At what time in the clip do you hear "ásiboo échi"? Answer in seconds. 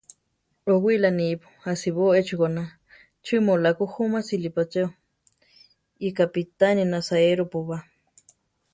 1.71-2.35